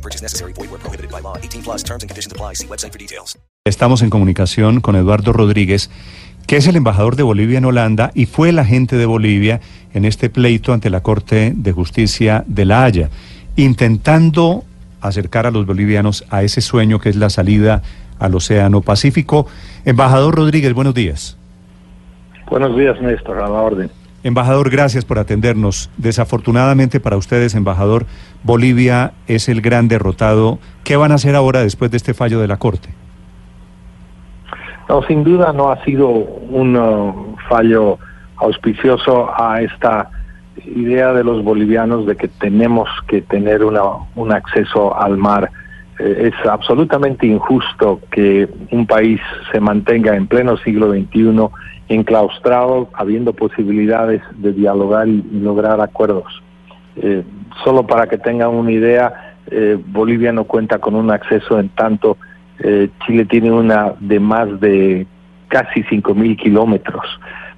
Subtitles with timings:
[0.00, 0.54] No purchase necessary.
[0.54, 1.36] Void where prohibited by law.
[1.36, 2.54] 18 plus terms and conditions apply.
[2.54, 3.38] See website for details.
[3.66, 5.90] Estamos en comunicación con Eduardo Rodríguez,
[6.46, 9.60] que es el embajador de Bolivia en Holanda y fue el agente de Bolivia
[9.92, 13.10] en este pleito ante la Corte de Justicia de La Haya,
[13.56, 14.64] intentando
[15.02, 17.82] acercar a los bolivianos a ese sueño que es la salida
[18.18, 19.46] al Océano Pacífico.
[19.84, 21.36] Embajador Rodríguez, buenos días.
[22.48, 23.90] Buenos días, Néstor, a la orden.
[24.22, 25.90] Embajador, gracias por atendernos.
[25.96, 28.04] Desafortunadamente para ustedes, embajador,
[28.42, 30.58] Bolivia es el gran derrotado.
[30.84, 32.90] ¿Qué van a hacer ahora después de este fallo de la Corte?
[34.90, 37.98] No, sin duda no ha sido un uh, fallo
[38.36, 40.10] auspicioso a esta
[40.66, 43.82] idea de los bolivianos de que tenemos que tener una,
[44.16, 45.50] un acceso al mar.
[45.98, 51.48] Eh, es absolutamente injusto que un país se mantenga en pleno siglo XXI
[51.90, 56.42] enclaustrado, habiendo posibilidades de dialogar y, y lograr acuerdos.
[56.96, 57.24] Eh,
[57.64, 62.16] solo para que tengan una idea, eh, Bolivia no cuenta con un acceso en tanto
[62.60, 65.06] eh, Chile tiene una de más de
[65.48, 67.04] casi 5.000 kilómetros.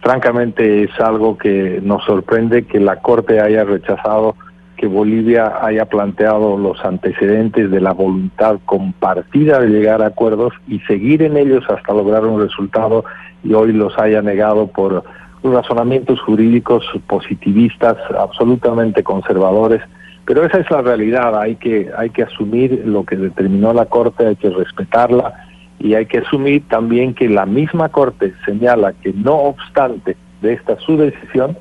[0.00, 4.36] Francamente es algo que nos sorprende que la Corte haya rechazado
[4.76, 10.78] que Bolivia haya planteado los antecedentes de la voluntad compartida de llegar a acuerdos y
[10.80, 13.04] seguir en ellos hasta lograr un resultado
[13.42, 15.04] y hoy los haya negado por
[15.42, 19.82] razonamientos jurídicos positivistas absolutamente conservadores.
[20.26, 24.26] Pero esa es la realidad hay que hay que asumir lo que determinó la corte
[24.26, 25.34] hay que respetarla
[25.78, 30.78] y hay que asumir también que la misma corte señala que no obstante de esta
[30.78, 31.56] su decisión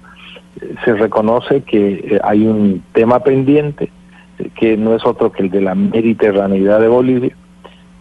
[0.61, 3.89] eh, se reconoce que eh, hay un tema pendiente
[4.37, 7.36] eh, que no es otro que el de la mediterraneidad de Bolivia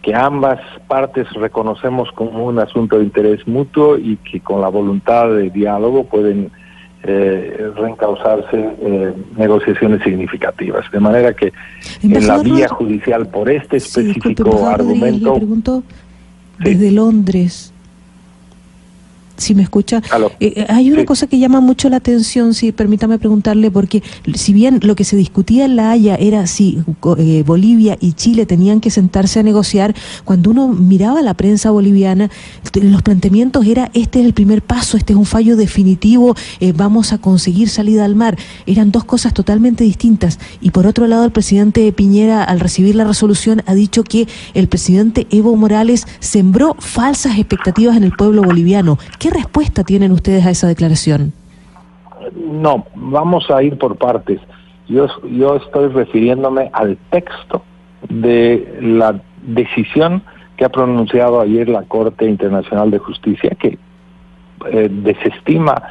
[0.09, 5.29] que ambas partes reconocemos como un asunto de interés mutuo y que con la voluntad
[5.29, 6.49] de diálogo pueden
[7.03, 10.89] eh, reencauzarse eh, negociaciones significativas.
[10.91, 11.53] De manera que
[12.01, 15.33] en la vía judicial por este Sí, específico Rodríguez, argumento...
[15.33, 15.83] Le pregunto
[16.57, 16.63] Sí.
[16.63, 17.71] desde Londres.
[19.39, 20.01] Si me escucha.
[20.39, 21.05] Eh, eh, hay una Sí.
[21.05, 24.03] cosa que llama mucho la atención, si permítame preguntarle, porque
[24.35, 26.79] si bien lo que se discutía en La Haya era si
[27.17, 29.95] eh, Bolivia y Chile tenían que sentarse a negociar,
[30.25, 32.29] cuando uno miraba la prensa boliviana,
[32.81, 37.13] los planteamientos era este es el primer paso, este es un fallo definitivo, eh, vamos
[37.13, 38.37] a conseguir salida al mar.
[38.65, 40.37] Eran dos cosas totalmente distintas.
[40.61, 44.67] Y por otro lado, el presidente Piñera, al recibir la resolución, ha dicho que el
[44.67, 48.97] presidente Evo Morales sembró falsas expectativas en el pueblo boliviano.
[49.19, 51.33] ¿Qué respuesta tienen ustedes a esa declaración?
[52.35, 54.39] No, vamos a ir por partes.
[54.87, 57.63] Yo, yo estoy refiriéndome al texto
[58.09, 60.23] de la decisión
[60.57, 63.77] que ha pronunciado ayer la Corte Internacional de Justicia, que
[64.71, 65.81] eh, desestima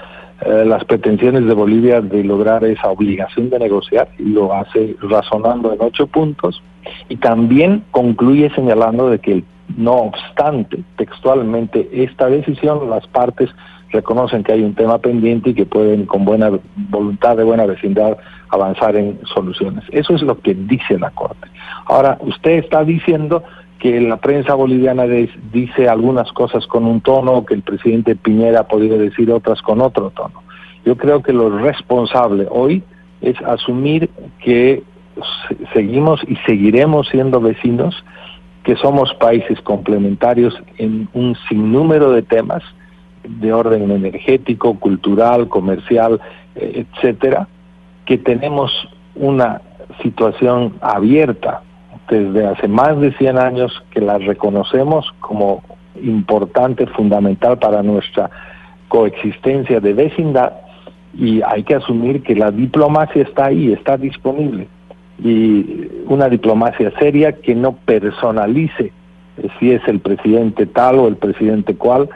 [0.40, 5.72] eh, las pretensiones de Bolivia de lograr esa obligación de negociar y lo hace razonando
[5.72, 6.62] en ocho puntos
[7.08, 9.44] y también concluye señalando de que
[9.78, 13.48] no obstante textualmente esta decisión las partes
[13.90, 16.50] reconocen que hay un tema pendiente y que pueden con buena
[16.90, 18.18] voluntad de buena vecindad
[18.50, 19.84] avanzar en soluciones.
[19.92, 21.48] Eso es lo que dice la Corte.
[21.86, 23.44] Ahora, usted está diciendo
[23.78, 25.04] que la prensa boliviana
[25.52, 29.80] dice algunas cosas con un tono, que el presidente Piñera ha podido decir otras con
[29.80, 30.42] otro tono.
[30.84, 32.82] Yo creo que lo responsable hoy
[33.20, 34.10] es asumir
[34.44, 34.82] que
[35.48, 38.04] se- seguimos y seguiremos siendo vecinos,
[38.68, 42.62] que somos países complementarios en un sinnúmero de temas
[43.26, 46.20] de orden energético, cultural, comercial,
[46.54, 47.48] eh, etcétera,
[48.04, 48.70] que tenemos
[49.14, 49.62] una
[50.02, 51.62] situación abierta
[52.10, 55.62] desde hace más de 100 años que la reconocemos como
[56.02, 58.28] importante, fundamental para nuestra
[58.88, 60.52] coexistencia de vecindad
[61.14, 64.68] y hay que asumir que la diplomacia está ahí, está disponible
[65.22, 68.92] y una diplomacia seria que no personalice
[69.58, 72.08] si es el presidente tal o el presidente cual,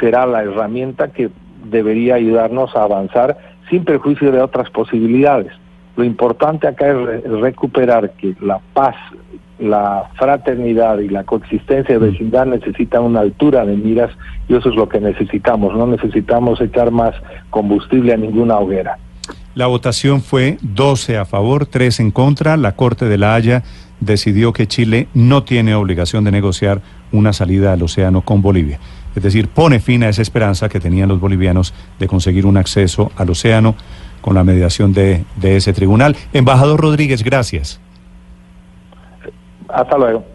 [0.00, 1.30] será la herramienta que
[1.70, 3.36] debería ayudarnos a avanzar
[3.68, 5.52] sin perjuicio de otras posibilidades.
[5.96, 8.96] Lo importante acá es re- recuperar que la paz,
[9.58, 14.10] la fraternidad y la coexistencia de vecindad necesitan una altura de miras
[14.48, 15.74] y eso es lo que necesitamos.
[15.74, 17.14] No necesitamos echar más
[17.50, 18.96] combustible a ninguna hoguera.
[19.54, 22.56] La votación fue 12 a favor, 3 en contra.
[22.56, 23.62] La Corte de la Haya
[24.00, 26.80] decidió que Chile no tiene obligación de negociar
[27.12, 28.78] una salida al océano con Bolivia.
[29.14, 33.12] Es decir, pone fin a esa esperanza que tenían los bolivianos de conseguir un acceso
[33.16, 33.74] al océano
[34.22, 36.16] con la mediación de, de ese tribunal.
[36.32, 37.78] Embajador Rodríguez, gracias.
[39.68, 40.31] Hasta luego.